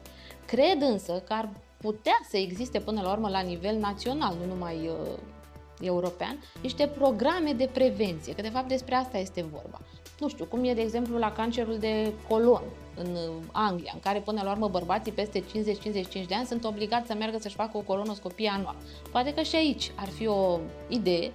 Cred 0.46 0.82
însă 0.82 1.22
că 1.26 1.32
ar 1.32 1.48
putea 1.76 2.20
să 2.28 2.36
existe 2.36 2.80
până 2.80 3.00
la 3.00 3.12
urmă 3.12 3.28
la 3.28 3.40
nivel 3.40 3.76
național, 3.76 4.36
nu 4.40 4.54
numai 4.54 4.76
uh, 4.76 5.18
european, 5.80 6.44
niște 6.62 6.86
programe 6.86 7.52
de 7.52 7.68
prevenție, 7.72 8.34
că 8.34 8.42
de 8.42 8.48
fapt 8.48 8.68
despre 8.68 8.94
asta 8.94 9.18
este 9.18 9.44
vorba. 9.52 9.80
Nu 10.20 10.28
știu, 10.28 10.44
cum 10.44 10.64
e 10.64 10.74
de 10.74 10.80
exemplu 10.80 11.18
la 11.18 11.32
cancerul 11.32 11.78
de 11.78 12.12
colon 12.28 12.62
în 12.96 13.12
uh, 13.12 13.30
Anglia, 13.52 13.90
în 13.94 14.00
care 14.00 14.18
până 14.18 14.42
la 14.44 14.50
urmă 14.50 14.68
bărbații 14.68 15.12
peste 15.12 15.40
50-55 15.40 15.42
de 16.26 16.34
ani 16.34 16.46
sunt 16.46 16.64
obligați 16.64 17.06
să 17.06 17.14
meargă 17.14 17.38
să-și 17.38 17.54
facă 17.54 17.76
o 17.76 17.80
colonoscopie 17.80 18.50
anual. 18.54 18.76
Poate 19.10 19.34
că 19.34 19.42
și 19.42 19.56
aici 19.56 19.92
ar 19.94 20.08
fi 20.08 20.26
o 20.26 20.58
idee 20.88 21.32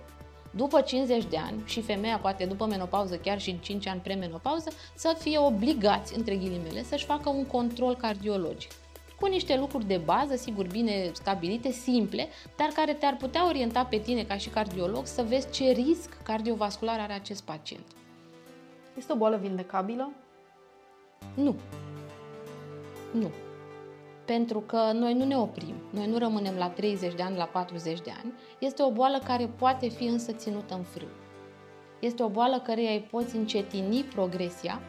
după 0.51 0.81
50 0.81 1.25
de 1.25 1.37
ani 1.37 1.61
și 1.65 1.81
femeia 1.81 2.17
poate 2.17 2.45
după 2.45 2.65
menopauză, 2.65 3.15
chiar 3.15 3.39
și 3.39 3.49
în 3.49 3.57
5 3.57 3.87
ani 3.87 3.99
premenopauză, 3.99 4.69
să 4.95 5.15
fie 5.19 5.37
obligați, 5.37 6.17
între 6.17 6.35
ghilimele, 6.35 6.83
să-și 6.83 7.05
facă 7.05 7.29
un 7.29 7.45
control 7.45 7.95
cardiologic 7.95 8.71
cu 9.19 9.25
niște 9.25 9.57
lucruri 9.57 9.85
de 9.85 9.97
bază, 9.97 10.35
sigur, 10.35 10.67
bine 10.67 11.09
stabilite, 11.13 11.71
simple, 11.71 12.27
dar 12.57 12.67
care 12.67 12.93
te-ar 12.93 13.15
putea 13.15 13.47
orienta 13.47 13.85
pe 13.85 13.97
tine 13.97 14.23
ca 14.23 14.37
și 14.37 14.49
cardiolog 14.49 15.05
să 15.05 15.23
vezi 15.23 15.51
ce 15.51 15.71
risc 15.71 16.23
cardiovascular 16.23 16.99
are 16.99 17.13
acest 17.13 17.43
pacient. 17.43 17.85
Este 18.97 19.13
o 19.13 19.15
boală 19.15 19.37
vindecabilă? 19.37 20.11
Nu. 21.33 21.55
Nu. 23.11 23.31
Pentru 24.25 24.59
că 24.59 24.91
noi 24.93 25.13
nu 25.13 25.25
ne 25.25 25.37
oprim, 25.37 25.75
noi 25.89 26.07
nu 26.07 26.17
rămânem 26.17 26.55
la 26.55 26.69
30 26.69 27.13
de 27.13 27.21
ani, 27.21 27.37
la 27.37 27.45
40 27.45 28.01
de 28.01 28.11
ani. 28.23 28.33
Este 28.59 28.83
o 28.83 28.91
boală 28.91 29.19
care 29.25 29.47
poate 29.47 29.87
fi 29.87 30.03
însă 30.03 30.31
ținută 30.31 30.75
în 30.75 30.83
frâu. 30.83 31.07
Este 31.99 32.23
o 32.23 32.29
boală 32.29 32.59
care 32.59 32.81
îi 32.81 33.07
poți 33.11 33.35
încetini 33.35 34.03
progresia. 34.03 34.81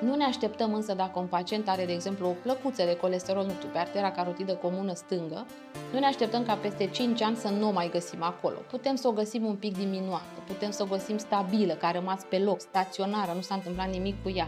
Nu 0.00 0.14
ne 0.14 0.24
așteptăm 0.24 0.74
însă 0.74 0.94
dacă 0.94 1.18
un 1.18 1.26
pacient 1.26 1.68
are, 1.68 1.84
de 1.84 1.92
exemplu, 1.92 2.26
o 2.26 2.34
plăcuță 2.42 2.84
de 2.84 2.96
colesterol, 2.96 3.44
nu 3.44 3.52
știu, 3.52 3.68
pe 3.72 3.78
artera 3.78 4.10
carotidă 4.10 4.54
comună 4.54 4.94
stângă, 4.94 5.46
nu 5.92 5.98
ne 5.98 6.06
așteptăm 6.06 6.44
ca 6.44 6.54
peste 6.54 6.86
5 6.86 7.22
ani 7.22 7.36
să 7.36 7.48
nu 7.48 7.68
o 7.68 7.72
mai 7.72 7.88
găsim 7.92 8.22
acolo. 8.22 8.56
Putem 8.70 8.94
să 8.94 9.08
o 9.08 9.12
găsim 9.12 9.44
un 9.44 9.54
pic 9.54 9.76
diminuată, 9.76 10.42
putem 10.46 10.70
să 10.70 10.82
o 10.82 10.86
găsim 10.86 11.18
stabilă, 11.18 11.72
care 11.72 11.96
a 11.96 12.00
rămas 12.00 12.22
pe 12.22 12.38
loc, 12.38 12.60
staționară, 12.60 13.32
nu 13.34 13.40
s-a 13.40 13.54
întâmplat 13.54 13.90
nimic 13.90 14.22
cu 14.22 14.32
ea. 14.34 14.46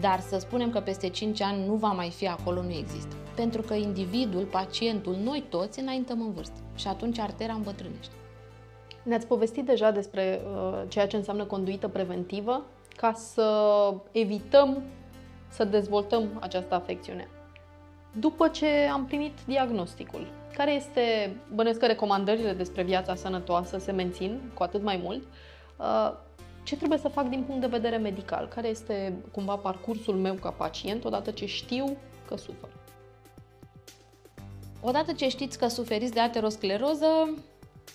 Dar 0.00 0.20
să 0.20 0.38
spunem 0.38 0.70
că 0.70 0.80
peste 0.80 1.08
5 1.08 1.42
ani 1.42 1.66
nu 1.66 1.74
va 1.74 1.92
mai 1.92 2.10
fi 2.10 2.28
acolo, 2.28 2.62
nu 2.62 2.72
există. 2.72 3.16
Pentru 3.34 3.62
că 3.62 3.74
individul, 3.74 4.44
pacientul, 4.44 5.16
noi 5.22 5.44
toți 5.48 5.80
înaintăm 5.80 6.20
în 6.20 6.32
vârstă 6.32 6.60
și 6.74 6.88
atunci 6.88 7.18
artera 7.18 7.52
îmbătrânește. 7.52 8.14
Ne-ați 9.02 9.26
povestit 9.26 9.64
deja 9.64 9.90
despre 9.90 10.40
uh, 10.44 10.82
ceea 10.88 11.06
ce 11.06 11.16
înseamnă 11.16 11.44
conduită 11.44 11.88
preventivă 11.88 12.64
ca 13.02 13.12
să 13.12 13.48
evităm 14.12 14.82
să 15.48 15.64
dezvoltăm 15.64 16.28
această 16.40 16.74
afecțiune. 16.74 17.28
După 18.12 18.48
ce 18.48 18.66
am 18.92 19.06
primit 19.06 19.32
diagnosticul, 19.46 20.26
care 20.56 20.72
este, 20.72 21.36
bănesc 21.54 21.78
că 21.78 21.86
recomandările 21.86 22.52
despre 22.52 22.82
viața 22.82 23.14
sănătoasă 23.14 23.78
se 23.78 23.92
mențin 23.92 24.40
cu 24.54 24.62
atât 24.62 24.82
mai 24.82 25.00
mult, 25.02 25.22
uh, 25.78 26.12
ce 26.62 26.76
trebuie 26.76 26.98
să 26.98 27.08
fac 27.08 27.28
din 27.28 27.42
punct 27.42 27.60
de 27.60 27.66
vedere 27.66 27.96
medical? 27.96 28.48
Care 28.48 28.68
este 28.68 29.16
cumva 29.32 29.56
parcursul 29.56 30.14
meu 30.14 30.34
ca 30.34 30.50
pacient 30.50 31.04
odată 31.04 31.30
ce 31.30 31.46
știu 31.46 31.96
că 32.28 32.36
sufer? 32.36 32.70
Odată 34.80 35.12
ce 35.12 35.28
știți 35.28 35.58
că 35.58 35.66
suferiți 35.68 36.12
de 36.12 36.20
ateroscleroză, 36.20 37.34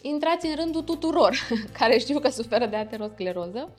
intrați 0.02 0.46
în 0.46 0.56
rândul 0.56 0.82
tuturor 0.82 1.36
care 1.80 1.98
știu 1.98 2.20
că 2.20 2.30
suferă 2.30 2.66
de 2.66 2.76
ateroscleroză. 2.76 3.70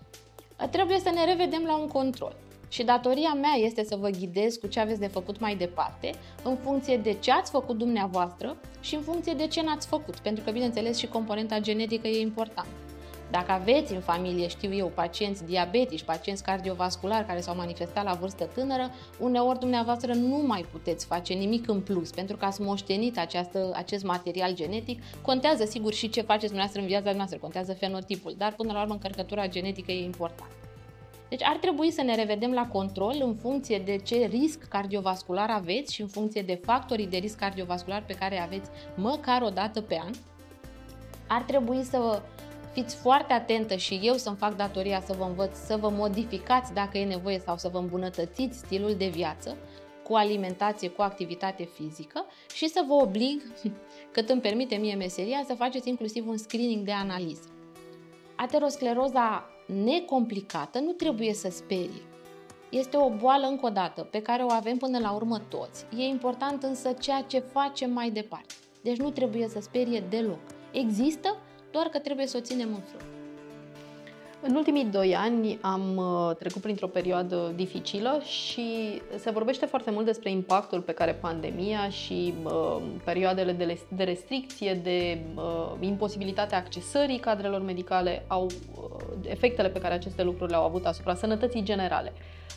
Trebuie 0.66 0.98
să 0.98 1.10
ne 1.14 1.24
revedem 1.24 1.62
la 1.66 1.76
un 1.76 1.88
control. 1.88 2.36
Și 2.68 2.84
datoria 2.84 3.32
mea 3.32 3.54
este 3.56 3.84
să 3.84 3.96
vă 3.96 4.08
ghidez 4.08 4.56
cu 4.56 4.66
ce 4.66 4.80
aveți 4.80 5.00
de 5.00 5.06
făcut 5.06 5.40
mai 5.40 5.56
departe, 5.56 6.10
în 6.44 6.56
funcție 6.56 6.96
de 6.96 7.12
ce 7.12 7.32
ați 7.32 7.50
făcut 7.50 7.78
dumneavoastră 7.78 8.56
și 8.80 8.94
în 8.94 9.02
funcție 9.02 9.32
de 9.32 9.46
ce 9.46 9.62
n-ați 9.62 9.86
făcut, 9.86 10.18
pentru 10.18 10.44
că, 10.44 10.50
bineînțeles, 10.50 10.96
și 10.96 11.06
componenta 11.06 11.58
genetică 11.58 12.06
e 12.06 12.20
importantă. 12.20 12.87
Dacă 13.30 13.52
aveți 13.52 13.92
în 13.92 14.00
familie, 14.00 14.48
știu 14.48 14.74
eu, 14.74 14.86
pacienți 14.86 15.44
diabetici, 15.44 16.02
pacienți 16.02 16.42
cardiovasculari 16.42 17.26
care 17.26 17.40
s-au 17.40 17.56
manifestat 17.56 18.04
la 18.04 18.12
vârstă 18.12 18.44
tânără, 18.44 18.90
uneori 19.18 19.58
dumneavoastră 19.58 20.12
nu 20.12 20.42
mai 20.46 20.66
puteți 20.72 21.06
face 21.06 21.34
nimic 21.34 21.68
în 21.68 21.80
plus 21.80 22.10
pentru 22.10 22.36
că 22.36 22.44
ați 22.44 22.60
moștenit 22.60 23.18
această, 23.18 23.72
acest 23.74 24.04
material 24.04 24.54
genetic. 24.54 25.02
Contează 25.22 25.64
sigur 25.64 25.92
și 25.92 26.08
ce 26.08 26.20
faceți 26.20 26.52
dumneavoastră 26.52 26.80
în 26.80 26.86
viața 26.86 27.12
noastră, 27.12 27.38
contează 27.38 27.72
fenotipul, 27.72 28.34
dar 28.38 28.52
până 28.52 28.72
la 28.72 28.80
urmă 28.80 28.92
încărcătura 28.92 29.48
genetică 29.48 29.92
e 29.92 30.04
importantă. 30.04 30.52
Deci 31.28 31.42
ar 31.42 31.56
trebui 31.56 31.90
să 31.90 32.02
ne 32.02 32.14
revedem 32.14 32.52
la 32.52 32.66
control 32.66 33.14
în 33.20 33.34
funcție 33.34 33.78
de 33.78 33.96
ce 33.96 34.26
risc 34.30 34.68
cardiovascular 34.68 35.50
aveți 35.50 35.94
și 35.94 36.00
în 36.00 36.08
funcție 36.08 36.42
de 36.42 36.60
factorii 36.64 37.06
de 37.06 37.16
risc 37.16 37.36
cardiovascular 37.36 38.04
pe 38.06 38.14
care 38.14 38.38
aveți 38.40 38.70
măcar 38.94 39.42
o 39.42 39.48
dată 39.48 39.80
pe 39.80 40.00
an. 40.04 40.12
Ar 41.28 41.42
trebui 41.42 41.82
să 41.82 42.22
fiți 42.72 42.96
foarte 42.96 43.32
atentă 43.32 43.76
și 43.76 44.00
eu 44.02 44.14
să-mi 44.14 44.36
fac 44.36 44.56
datoria 44.56 45.00
să 45.00 45.14
vă 45.18 45.24
învăț 45.24 45.56
să 45.56 45.76
vă 45.76 45.88
modificați 45.88 46.72
dacă 46.72 46.98
e 46.98 47.04
nevoie 47.04 47.38
sau 47.38 47.56
să 47.56 47.68
vă 47.68 47.78
îmbunătățiți 47.78 48.58
stilul 48.58 48.94
de 48.94 49.08
viață 49.08 49.56
cu 50.08 50.14
alimentație, 50.14 50.88
cu 50.88 51.02
activitate 51.02 51.64
fizică 51.64 52.26
și 52.54 52.68
să 52.68 52.84
vă 52.86 52.94
oblig, 52.94 53.42
cât 54.14 54.28
îmi 54.28 54.40
permite 54.40 54.76
mie 54.76 54.94
meseria, 54.94 55.42
să 55.46 55.54
faceți 55.54 55.88
inclusiv 55.88 56.28
un 56.28 56.36
screening 56.36 56.84
de 56.84 56.92
analiză. 56.92 57.48
Ateroscleroza 58.36 59.50
necomplicată 59.84 60.78
nu 60.78 60.92
trebuie 60.92 61.34
să 61.34 61.48
sperie. 61.50 62.02
Este 62.70 62.96
o 62.96 63.10
boală, 63.10 63.46
încă 63.46 63.66
o 63.66 63.70
dată, 63.70 64.02
pe 64.02 64.22
care 64.22 64.42
o 64.42 64.50
avem 64.50 64.76
până 64.76 64.98
la 64.98 65.12
urmă 65.12 65.38
toți. 65.48 65.86
E 65.96 66.02
important 66.02 66.62
însă 66.62 66.92
ceea 66.92 67.22
ce 67.22 67.38
facem 67.38 67.90
mai 67.90 68.10
departe. 68.10 68.54
Deci 68.82 68.96
nu 68.96 69.10
trebuie 69.10 69.48
să 69.48 69.60
sperie 69.60 70.04
deloc. 70.08 70.40
Există, 70.72 71.36
doar 71.70 71.86
că 71.86 71.98
trebuie 71.98 72.26
să 72.26 72.36
o 72.36 72.40
ținem 72.40 72.74
în 72.74 72.80
frâu. 72.80 73.17
În 74.42 74.54
ultimii 74.54 74.84
doi 74.84 75.16
ani 75.16 75.58
am 75.60 75.96
uh, 75.96 76.36
trecut 76.36 76.62
printr-o 76.62 76.86
perioadă 76.86 77.52
dificilă 77.56 78.20
și 78.24 79.00
se 79.16 79.30
vorbește 79.30 79.66
foarte 79.66 79.90
mult 79.90 80.04
despre 80.04 80.30
impactul 80.30 80.80
pe 80.80 80.92
care 80.92 81.12
pandemia 81.12 81.88
și 81.88 82.34
uh, 82.44 82.76
perioadele 83.04 83.52
de, 83.52 83.78
de 83.88 84.04
restricție, 84.04 84.74
de 84.74 85.18
uh, 85.34 85.72
imposibilitatea 85.80 86.58
accesării 86.58 87.18
cadrelor 87.18 87.62
medicale 87.62 88.24
au 88.26 88.44
uh, 88.44 88.88
efectele 89.22 89.68
pe 89.68 89.78
care 89.78 89.94
aceste 89.94 90.22
lucruri 90.22 90.50
le-au 90.50 90.64
avut 90.64 90.86
asupra 90.86 91.14
sănătății 91.14 91.62
generale. 91.62 92.12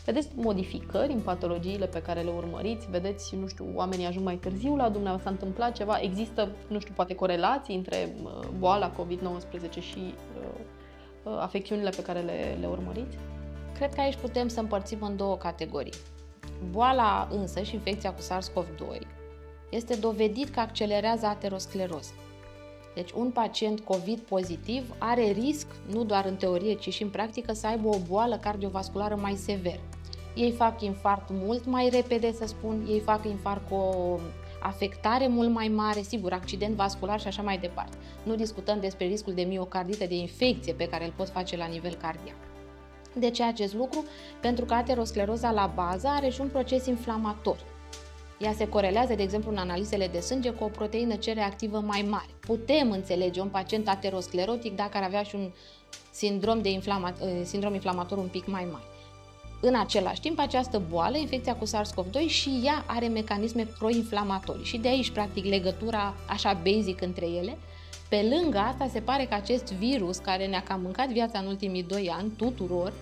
Vedeți 0.05 0.29
modificări 0.35 1.11
în 1.11 1.19
patologiile 1.19 1.85
pe 1.85 2.01
care 2.01 2.21
le 2.21 2.31
urmăriți? 2.35 2.89
Vedeți, 2.89 3.35
nu 3.35 3.47
știu, 3.47 3.65
oamenii 3.75 4.05
ajung 4.05 4.25
mai 4.25 4.35
târziu 4.35 4.75
la 4.75 4.89
dumneavoastră, 4.89 5.29
s-a 5.29 5.35
întâmplat 5.39 5.75
ceva? 5.75 5.99
Există, 6.01 6.49
nu 6.67 6.79
știu, 6.79 6.93
poate 6.95 7.15
corelații 7.15 7.75
între 7.75 8.15
uh, 8.23 8.29
boala 8.57 8.91
COVID-19 8.91 9.79
și 9.79 9.99
uh, 9.99 10.43
uh, 10.43 10.80
afecțiunile 11.23 11.89
pe 11.89 12.01
care 12.01 12.19
le, 12.19 12.57
le 12.59 12.67
urmăriți? 12.67 13.17
Cred 13.75 13.93
că 13.93 14.01
aici 14.01 14.17
putem 14.21 14.47
să 14.47 14.59
împărțim 14.59 15.01
în 15.01 15.15
două 15.15 15.37
categorii. 15.37 15.93
Boala 16.71 17.27
însă 17.31 17.61
și 17.61 17.75
infecția 17.75 18.13
cu 18.13 18.21
SARS-CoV-2 18.21 19.01
este 19.69 19.95
dovedit 19.95 20.49
că 20.49 20.59
accelerează 20.59 21.25
ateroscleroză. 21.25 22.11
Deci 22.95 23.11
un 23.11 23.29
pacient 23.29 23.79
COVID 23.79 24.19
pozitiv 24.19 24.95
are 24.97 25.31
risc, 25.31 25.67
nu 25.91 26.03
doar 26.03 26.25
în 26.25 26.35
teorie, 26.35 26.73
ci 26.73 26.93
și 26.93 27.03
în 27.03 27.09
practică, 27.09 27.53
să 27.53 27.67
aibă 27.67 27.87
o 27.87 27.97
boală 28.07 28.37
cardiovasculară 28.37 29.15
mai 29.15 29.35
severă. 29.35 29.79
Ei 30.35 30.51
fac 30.51 30.81
infart 30.81 31.29
mult 31.29 31.65
mai 31.65 31.89
repede, 31.89 32.31
să 32.31 32.45
spun, 32.45 32.85
ei 32.89 32.99
fac 32.99 33.25
infart 33.25 33.69
cu 33.69 33.75
o 33.75 34.19
afectare 34.61 35.27
mult 35.27 35.49
mai 35.49 35.67
mare, 35.67 36.01
sigur, 36.01 36.33
accident 36.33 36.75
vascular 36.75 37.19
și 37.19 37.27
așa 37.27 37.41
mai 37.41 37.57
departe. 37.57 37.97
Nu 38.23 38.35
discutăm 38.35 38.79
despre 38.79 39.05
riscul 39.05 39.33
de 39.33 39.41
miocardită, 39.41 40.05
de 40.05 40.15
infecție 40.15 40.73
pe 40.73 40.87
care 40.87 41.05
îl 41.05 41.13
pot 41.15 41.29
face 41.29 41.57
la 41.57 41.65
nivel 41.65 41.93
cardiac. 41.93 42.35
De 43.15 43.29
ce 43.29 43.43
acest 43.43 43.73
lucru? 43.73 44.05
Pentru 44.41 44.65
că 44.65 44.73
ateroscleroza 44.73 45.51
la 45.51 45.71
bază 45.75 46.07
are 46.07 46.29
și 46.29 46.41
un 46.41 46.47
proces 46.47 46.85
inflamator. 46.85 47.57
Ea 48.39 48.53
se 48.53 48.67
corelează, 48.67 49.13
de 49.13 49.23
exemplu, 49.23 49.51
în 49.51 49.57
analizele 49.57 50.07
de 50.07 50.19
sânge 50.19 50.49
cu 50.49 50.63
o 50.63 50.67
proteină 50.67 51.15
C 51.15 51.23
reactivă 51.23 51.79
mai 51.79 52.05
mare. 52.09 52.29
Putem 52.39 52.91
înțelege 52.91 53.41
un 53.41 53.47
pacient 53.47 53.87
aterosclerotic 53.87 54.75
dacă 54.75 54.97
ar 54.97 55.03
avea 55.03 55.23
și 55.23 55.35
un 55.35 55.51
sindrom, 56.11 56.61
de 56.61 56.69
inflama- 56.69 57.21
eh, 57.21 57.41
sindrom 57.43 57.73
inflamator 57.73 58.17
un 58.17 58.27
pic 58.27 58.47
mai 58.47 58.67
mare. 58.71 58.83
În 59.61 59.75
același 59.75 60.21
timp, 60.21 60.39
această 60.39 60.81
boală, 60.89 61.17
infecția 61.17 61.55
cu 61.55 61.65
SARS-CoV-2, 61.65 62.27
și 62.27 62.61
ea 62.63 62.83
are 62.87 63.07
mecanisme 63.07 63.67
proinflamatorii 63.77 64.65
și 64.65 64.77
de 64.77 64.87
aici, 64.87 65.11
practic, 65.11 65.45
legătura 65.45 66.13
așa 66.27 66.61
basic 66.63 67.01
între 67.01 67.25
ele. 67.25 67.57
Pe 68.09 68.35
lângă 68.35 68.57
asta, 68.57 68.89
se 68.91 68.99
pare 68.99 69.25
că 69.25 69.33
acest 69.33 69.73
virus 69.73 70.17
care 70.17 70.47
ne-a 70.47 70.63
cam 70.63 70.81
mâncat 70.81 71.07
viața 71.07 71.39
în 71.39 71.45
ultimii 71.45 71.83
doi 71.83 72.13
ani, 72.17 72.31
tuturor, 72.37 72.93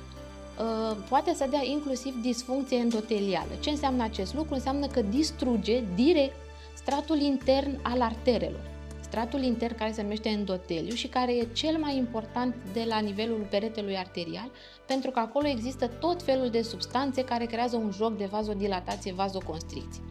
Uh, 0.60 0.98
poate 1.10 1.34
să 1.34 1.48
dea 1.50 1.62
inclusiv 1.64 2.22
disfuncție 2.22 2.78
endotelială. 2.78 3.52
Ce 3.60 3.70
înseamnă 3.70 4.04
acest 4.04 4.34
lucru? 4.34 4.54
Înseamnă 4.54 4.88
că 4.88 5.02
distruge 5.02 5.84
direct 5.96 6.36
stratul 6.76 7.18
intern 7.20 7.80
al 7.82 8.02
arterelor. 8.02 8.70
Stratul 9.10 9.42
intern 9.42 9.76
care 9.76 9.92
se 9.92 10.02
numește 10.02 10.30
endoteliu 10.30 10.94
și 10.94 11.08
care 11.08 11.36
e 11.36 11.48
cel 11.54 11.78
mai 11.78 11.98
important 11.98 12.56
de 12.74 12.86
la 12.88 13.00
nivelul 13.00 13.48
peretelui 13.50 13.98
arterial, 13.98 14.52
pentru 14.88 15.12
că 15.12 15.20
acolo 15.20 15.48
există 15.48 15.88
tot 15.88 16.24
felul 16.24 16.50
de 16.50 16.62
substanțe 16.62 17.24
care 17.24 17.46
creează 17.46 17.76
un 17.76 17.92
joc 17.92 18.18
de 18.18 18.26
vazodilatație, 18.26 19.14
vazoconstricție. 19.14 20.04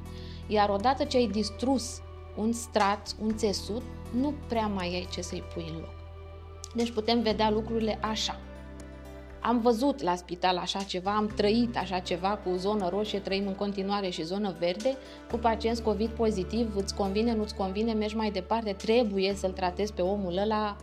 Iar 0.47 0.69
odată 0.69 1.05
ce 1.05 1.17
ai 1.17 1.27
distrus 1.27 2.01
un 2.37 2.53
strat, 2.53 3.15
un 3.21 3.37
țesut, 3.37 3.83
nu 4.13 4.35
prea 4.49 4.67
mai 4.67 4.87
ai 4.87 5.09
ce 5.13 5.21
să-i 5.21 5.45
pui 5.55 5.67
în 5.69 5.77
loc. 5.81 5.95
Deci 6.75 6.91
putem 6.91 7.23
vedea 7.23 7.51
lucrurile 7.51 7.99
așa. 8.03 8.41
Am 9.41 9.61
văzut 9.61 10.03
la 10.03 10.15
spital 10.15 10.57
așa 10.57 10.79
ceva, 10.79 11.17
am 11.17 11.27
trăit 11.27 11.77
așa 11.77 11.99
ceva 11.99 12.29
cu 12.45 12.57
zonă 12.57 12.89
roșie, 12.89 13.19
trăim 13.19 13.47
în 13.47 13.55
continuare 13.55 14.09
și 14.09 14.23
zonă 14.23 14.55
verde, 14.59 14.97
cu 15.31 15.37
pacienți 15.37 15.83
COVID 15.83 16.09
pozitiv, 16.09 16.77
îți 16.77 16.95
convine, 16.95 17.35
nu-ți 17.35 17.55
convine, 17.55 17.93
mergi 17.93 18.17
mai 18.17 18.31
departe, 18.31 18.73
trebuie 18.73 19.35
să-l 19.35 19.53
tratezi 19.53 19.93
pe 19.93 20.03
omul 20.03 20.37
ăla 20.37 20.77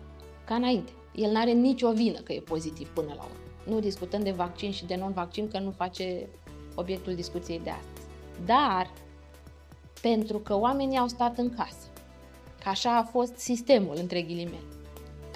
ca 0.45 0.55
înainte. 0.55 0.91
El 1.15 1.31
nu 1.31 1.39
are 1.39 1.51
nicio 1.51 1.91
vină 1.91 2.19
că 2.19 2.33
e 2.33 2.39
pozitiv 2.39 2.87
până 2.87 3.13
la 3.17 3.23
urmă. 3.23 3.75
Nu 3.75 3.79
discutăm 3.79 4.23
de 4.23 4.31
vaccin 4.31 4.71
și 4.71 4.85
de 4.85 4.95
non-vaccin, 4.95 5.47
că 5.47 5.59
nu 5.59 5.71
face 5.71 6.27
obiectul 6.75 7.15
discuției 7.15 7.61
de 7.63 7.69
astăzi. 7.69 8.07
Dar, 8.45 8.93
pentru 10.01 10.37
că 10.37 10.59
oamenii 10.59 10.97
au 10.97 11.07
stat 11.07 11.37
în 11.37 11.49
casă, 11.49 11.87
că 12.63 12.69
așa 12.69 12.97
a 12.97 13.03
fost 13.03 13.37
sistemul, 13.37 13.95
între 13.99 14.21
ghilimele, 14.21 14.74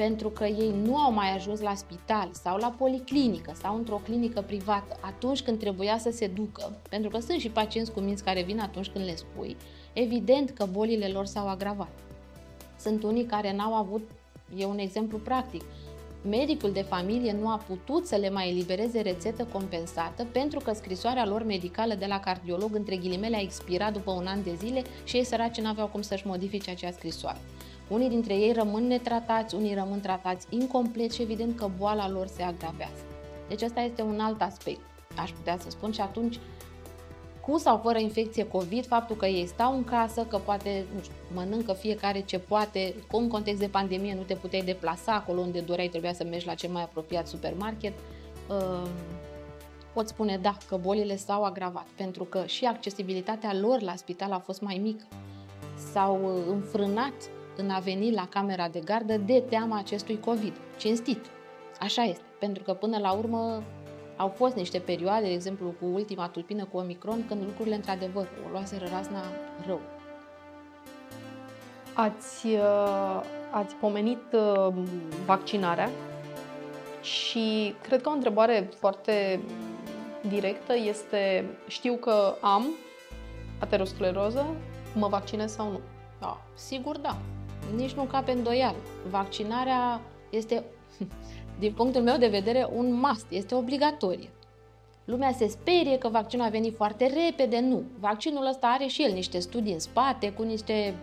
pentru 0.06 0.30
că 0.30 0.46
ei 0.46 0.74
nu 0.84 0.98
au 0.98 1.12
mai 1.12 1.36
ajuns 1.36 1.60
la 1.62 1.76
spital 1.76 2.30
sau 2.32 2.58
la 2.58 2.76
policlinică 2.78 3.54
sau 3.62 3.76
într-o 3.76 4.02
clinică 4.04 4.42
privată 4.42 4.98
atunci 5.02 5.42
când 5.42 5.60
trebuia 5.60 5.98
să 5.98 6.10
se 6.12 6.28
ducă, 6.28 6.78
pentru 6.90 7.10
că 7.10 7.20
sunt 7.20 7.40
și 7.40 7.50
pacienți 7.50 7.92
cu 7.92 8.00
minți 8.00 8.24
care 8.24 8.42
vin 8.42 8.60
atunci 8.60 8.88
când 8.88 9.06
le 9.06 9.16
spui, 9.16 9.58
evident 9.94 10.50
că 10.50 10.68
bolile 10.72 11.08
lor 11.08 11.26
s-au 11.26 11.48
agravat. 11.48 11.90
Sunt 12.80 13.04
unii 13.04 13.26
care 13.26 13.56
n-au 13.56 13.74
avut, 13.74 14.10
e 14.58 14.66
un 14.66 14.78
exemplu 14.78 15.18
practic, 15.18 15.62
medicul 16.30 16.72
de 16.72 16.82
familie 16.82 17.36
nu 17.42 17.50
a 17.50 17.62
putut 17.68 18.08
să 18.08 18.16
le 18.16 18.30
mai 18.30 18.50
elibereze 18.50 19.02
rețetă 19.02 19.48
compensată 19.52 20.28
pentru 20.32 20.60
că 20.60 20.74
scrisoarea 20.74 21.26
lor 21.26 21.44
medicală 21.44 21.94
de 21.94 22.06
la 22.06 22.20
cardiolog 22.20 22.76
între 22.76 22.96
ghilimele 22.96 23.36
a 23.36 23.42
expirat 23.42 23.94
după 23.94 24.12
un 24.12 24.26
an 24.26 24.44
de 24.44 24.56
zile 24.58 24.82
și 25.04 25.16
ei 25.16 25.24
săraci 25.24 25.60
n-aveau 25.60 25.88
cum 25.88 26.02
să-și 26.02 26.28
modifice 26.28 26.72
acea 26.72 26.92
scrisoare. 26.92 27.40
Unii 27.90 28.10
dintre 28.10 28.34
ei 28.34 28.54
rămân 28.54 28.88
netratați, 28.88 29.56
unii 29.56 29.74
rămân 29.74 30.00
tratați 30.00 30.48
incomplet 30.50 31.12
și 31.12 31.22
evident 31.22 31.58
că 31.58 31.70
boala 31.78 32.10
lor 32.10 32.28
se 32.28 32.44
agravează. 32.44 33.04
Deci 33.48 33.62
ăsta 33.62 33.82
este 33.82 34.02
un 34.02 34.20
alt 34.20 34.42
aspect, 34.42 34.82
aș 35.18 35.32
putea 35.32 35.58
să 35.60 35.70
spun, 35.70 35.92
și 35.92 36.02
atunci 36.02 36.40
cu 37.42 37.58
sau 37.58 37.78
fără 37.78 38.00
infecție 38.00 38.48
COVID, 38.48 38.86
faptul 38.86 39.16
că 39.16 39.26
ei 39.26 39.48
stau 39.48 39.76
în 39.76 39.84
casă, 39.84 40.24
că 40.24 40.38
poate, 40.38 40.86
nu 40.96 41.02
știu, 41.02 41.14
mănâncă 41.34 41.74
fiecare 41.74 42.22
ce 42.22 42.40
poate, 42.40 42.96
cu 43.12 43.18
un 43.18 43.28
context 43.28 43.60
de 43.60 43.68
pandemie 43.68 44.16
nu 44.16 44.22
te 44.22 44.36
puteai 44.36 44.62
deplasa 44.62 45.14
acolo 45.14 45.42
unde 45.42 45.60
doreai, 45.60 45.88
trebuia 45.88 46.14
să 46.14 46.24
mergi 46.24 46.46
la 46.46 46.54
cel 46.54 46.70
mai 46.70 46.82
apropiat 46.82 47.28
supermarket, 47.28 47.94
uh, 48.50 48.90
pot 49.94 50.08
spune 50.08 50.38
da, 50.38 50.58
că 50.68 50.78
bolile 50.78 51.16
s-au 51.16 51.44
agravat, 51.44 51.88
pentru 51.96 52.24
că 52.24 52.44
și 52.46 52.66
accesibilitatea 52.66 53.54
lor 53.54 53.82
la 53.82 53.96
spital 53.96 54.32
a 54.32 54.40
fost 54.40 54.62
mai 54.62 54.80
mică. 54.84 55.04
S-au 55.92 56.20
uh, 56.24 56.44
înfrânat 56.48 57.14
în 57.60 57.70
a 57.70 57.80
veni 57.80 58.12
la 58.12 58.28
camera 58.28 58.68
de 58.68 58.80
gardă 58.80 59.18
de 59.18 59.44
teama 59.50 59.78
acestui 59.78 60.20
COVID. 60.20 60.54
Cinstit. 60.78 61.26
Așa 61.80 62.04
este. 62.04 62.24
Pentru 62.40 62.64
că 62.64 62.74
până 62.74 62.98
la 62.98 63.12
urmă 63.12 63.64
au 64.18 64.28
fost 64.28 64.56
niște 64.56 64.80
perioade, 64.80 65.26
de 65.26 65.34
exemplu 65.34 65.74
cu 65.80 65.86
ultima 65.86 66.28
tulpină 66.28 66.66
cu 66.66 66.78
Omicron, 66.78 67.26
când 67.28 67.44
lucrurile 67.44 67.76
într-adevăr 67.76 68.28
o 68.46 68.50
luaseră 68.52 68.86
razna 68.92 69.24
rău. 69.66 69.80
Ați, 71.94 72.46
uh, 72.46 73.22
ați 73.52 73.76
pomenit 73.76 74.34
uh, 74.34 74.74
vaccinarea 75.26 75.90
și 77.02 77.76
cred 77.82 78.02
că 78.02 78.10
o 78.10 78.14
întrebare 78.14 78.70
foarte 78.76 79.40
directă 80.28 80.74
este 80.76 81.46
știu 81.68 81.94
că 81.94 82.36
am 82.42 82.66
ateroscleroză, 83.60 84.46
mă 84.96 85.08
vaccinez 85.08 85.52
sau 85.52 85.72
nu? 85.72 85.80
Da, 86.20 86.42
sigur 86.54 86.98
da. 86.98 87.18
Nici 87.76 87.92
nu 87.92 88.04
cape 88.04 88.32
îndoială. 88.32 88.78
Vaccinarea 89.10 90.02
este 90.30 90.64
din 91.60 91.74
punctul 91.74 92.02
meu 92.02 92.18
de 92.18 92.28
vedere, 92.28 92.68
un 92.76 92.94
must, 92.94 93.26
este 93.30 93.56
obligatorie. 93.56 94.30
Lumea 95.06 95.32
se 95.32 95.48
sperie 95.48 95.98
că 95.98 96.10
vaccinul 96.10 96.46
a 96.46 96.50
venit 96.50 96.76
foarte 96.76 97.12
repede, 97.26 97.60
nu. 97.60 97.84
Vaccinul 98.00 98.48
ăsta 98.48 98.68
are 98.68 98.86
și 98.86 99.04
el 99.04 99.14
niște 99.14 99.40
studii 99.40 99.74
în 99.74 99.80
spate, 99.80 100.32
cu 100.32 100.44
niște, 100.44 100.94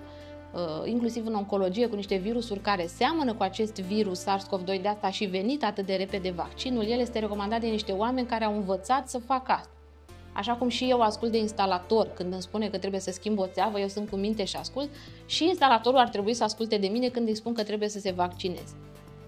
uh, 0.55 0.91
inclusiv 0.91 1.27
în 1.27 1.35
oncologie, 1.35 1.87
cu 1.87 1.95
niște 1.95 2.17
virusuri 2.17 2.61
care 2.61 2.87
seamănă 2.87 3.35
cu 3.35 3.43
acest 3.43 3.81
virus 3.81 4.25
SARS-CoV-2, 4.25 4.81
de 4.83 4.89
asta 4.89 5.07
a 5.07 5.11
și 5.11 5.25
venit 5.25 5.65
atât 5.65 5.87
de 5.87 5.95
repede 5.95 6.31
vaccinul. 6.31 6.85
El 6.85 7.01
este 7.01 7.19
recomandat 7.19 7.61
de 7.61 7.67
niște 7.67 7.93
oameni 7.93 8.27
care 8.27 8.45
au 8.45 8.55
învățat 8.55 9.09
să 9.09 9.19
facă 9.19 9.53
asta. 9.53 9.76
Așa 10.37 10.55
cum 10.55 10.69
și 10.69 10.91
eu 10.91 11.01
ascult 11.01 11.33
de 11.33 11.39
instalator 11.39 12.07
când 12.15 12.33
îmi 12.33 12.43
spune 12.43 12.69
că 12.69 12.79
trebuie 12.79 13.01
să 13.01 13.11
schimb 13.11 13.39
o 13.39 13.47
țeavă, 13.47 13.81
eu 13.81 13.89
sunt 13.89 14.09
cu 14.09 14.17
minte 14.17 14.45
și 14.45 14.57
ascult, 14.57 14.89
și 15.27 15.45
instalatorul 15.45 15.99
ar 15.99 16.09
trebui 16.09 16.35
să 16.35 16.45
asculte 16.45 16.77
de 16.77 16.87
mine 16.87 17.09
când 17.09 17.29
îi 17.29 17.35
spun 17.35 17.53
că 17.55 17.63
trebuie 17.63 17.89
să 17.89 17.99
se 17.99 18.11
vaccineze. 18.11 18.75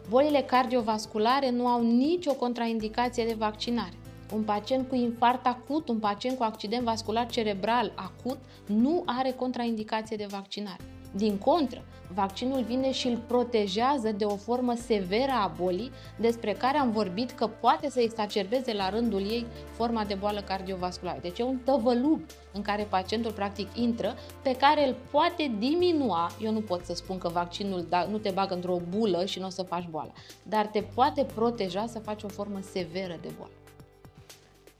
Bolile 0.08 0.40
cardiovasculare 0.40 1.50
nu 1.50 1.66
au 1.66 1.82
nicio 1.82 2.32
contraindicație 2.32 3.24
de 3.24 3.34
vaccinare. 3.38 3.92
Un 4.34 4.42
pacient 4.42 4.88
cu 4.88 4.94
infarct 4.94 5.46
acut, 5.46 5.88
un 5.88 5.98
pacient 5.98 6.36
cu 6.36 6.42
accident 6.42 6.82
vascular 6.82 7.26
cerebral 7.26 7.92
acut, 7.94 8.38
nu 8.66 9.02
are 9.06 9.30
contraindicație 9.30 10.16
de 10.16 10.26
vaccinare. 10.30 10.97
Din 11.12 11.38
contră, 11.38 11.82
vaccinul 12.14 12.62
vine 12.62 12.92
și 12.92 13.08
îl 13.08 13.16
protejează 13.26 14.12
de 14.12 14.24
o 14.24 14.36
formă 14.36 14.74
severă 14.74 15.32
a 15.32 15.52
bolii, 15.60 15.90
despre 16.16 16.52
care 16.52 16.78
am 16.78 16.90
vorbit 16.90 17.30
că 17.30 17.46
poate 17.46 17.90
să 17.90 18.00
exacerbeze 18.00 18.72
la 18.72 18.88
rândul 18.88 19.20
ei 19.20 19.46
forma 19.70 20.04
de 20.04 20.14
boală 20.14 20.40
cardiovasculară. 20.40 21.18
Deci 21.20 21.38
e 21.38 21.42
un 21.42 21.58
tăvălug 21.64 22.20
în 22.52 22.62
care 22.62 22.82
pacientul 22.82 23.32
practic 23.32 23.68
intră, 23.74 24.14
pe 24.42 24.56
care 24.56 24.86
îl 24.86 24.94
poate 25.10 25.52
diminua. 25.58 26.30
Eu 26.42 26.52
nu 26.52 26.60
pot 26.60 26.84
să 26.84 26.94
spun 26.94 27.18
că 27.18 27.28
vaccinul 27.28 27.86
da, 27.88 28.06
nu 28.10 28.18
te 28.18 28.30
bagă 28.30 28.54
într-o 28.54 28.80
bulă 28.88 29.24
și 29.24 29.38
nu 29.38 29.46
o 29.46 29.50
să 29.50 29.62
faci 29.62 29.88
boala, 29.90 30.12
dar 30.42 30.66
te 30.66 30.80
poate 30.94 31.26
proteja 31.34 31.86
să 31.86 31.98
faci 31.98 32.22
o 32.22 32.28
formă 32.28 32.58
severă 32.70 33.18
de 33.20 33.28
boală. 33.36 33.52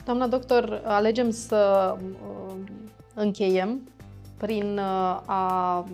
Doamna 0.05 0.27
doctor, 0.27 0.83
alegem 0.85 1.31
să 1.31 1.95
uh, 2.01 2.55
încheiem 3.14 3.88
prin 4.37 4.79
uh, 4.79 5.21
a 5.27 5.85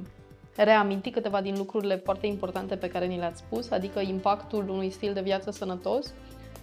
reaminti 0.56 1.10
câteva 1.10 1.40
din 1.40 1.54
lucrurile 1.56 1.96
foarte 1.96 2.26
importante 2.26 2.76
pe 2.76 2.88
care 2.88 3.06
ni 3.06 3.18
le-ați 3.18 3.38
spus, 3.38 3.70
adică 3.70 4.00
impactul 4.00 4.68
unui 4.68 4.90
stil 4.90 5.12
de 5.12 5.20
viață 5.20 5.50
sănătos, 5.50 6.12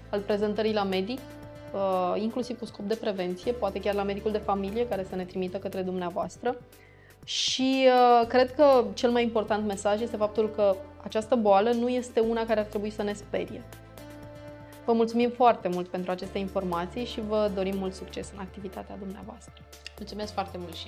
al 0.09 0.19
prezentării 0.19 0.73
la 0.73 0.83
medic, 0.83 1.19
uh, 1.73 2.21
inclusiv 2.21 2.59
cu 2.59 2.65
scop 2.65 2.85
de 2.85 2.95
prevenție, 2.95 3.51
poate 3.51 3.79
chiar 3.79 3.93
la 3.93 4.03
medicul 4.03 4.31
de 4.31 4.37
familie 4.37 4.87
care 4.87 5.05
să 5.09 5.15
ne 5.15 5.25
trimită 5.25 5.57
către 5.57 5.81
dumneavoastră. 5.81 6.55
Și 7.25 7.87
uh, 7.87 8.27
cred 8.27 8.55
că 8.55 8.83
cel 8.93 9.11
mai 9.11 9.23
important 9.23 9.65
mesaj 9.65 10.01
este 10.01 10.17
faptul 10.17 10.49
că 10.49 10.75
această 11.03 11.35
boală 11.35 11.71
nu 11.71 11.89
este 11.89 12.19
una 12.19 12.45
care 12.45 12.59
ar 12.59 12.65
trebui 12.65 12.89
să 12.89 13.03
ne 13.03 13.13
sperie. 13.13 13.63
Vă 14.85 14.93
mulțumim 14.93 15.29
foarte 15.29 15.67
mult 15.67 15.87
pentru 15.87 16.11
aceste 16.11 16.37
informații 16.37 17.05
și 17.05 17.21
vă 17.21 17.51
dorim 17.55 17.77
mult 17.77 17.93
succes 17.93 18.31
în 18.33 18.39
activitatea 18.39 18.95
dumneavoastră. 18.97 19.53
Mulțumesc 19.97 20.33
foarte 20.33 20.57
mult 20.57 20.73
și 20.73 20.87